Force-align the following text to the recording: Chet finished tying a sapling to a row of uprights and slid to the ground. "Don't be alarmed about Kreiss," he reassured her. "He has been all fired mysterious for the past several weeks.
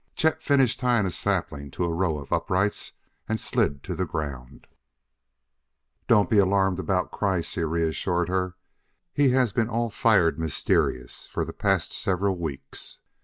Chet 0.15 0.41
finished 0.41 0.79
tying 0.79 1.05
a 1.05 1.11
sapling 1.11 1.69
to 1.69 1.83
a 1.83 1.93
row 1.93 2.17
of 2.17 2.33
uprights 2.33 2.93
and 3.29 3.39
slid 3.39 3.83
to 3.83 3.93
the 3.93 4.03
ground. 4.03 4.65
"Don't 6.07 6.27
be 6.27 6.39
alarmed 6.39 6.79
about 6.79 7.11
Kreiss," 7.11 7.53
he 7.53 7.61
reassured 7.63 8.27
her. 8.27 8.55
"He 9.13 9.29
has 9.29 9.53
been 9.53 9.69
all 9.69 9.91
fired 9.91 10.39
mysterious 10.39 11.27
for 11.27 11.45
the 11.45 11.53
past 11.53 11.93
several 11.93 12.35
weeks. 12.35 12.97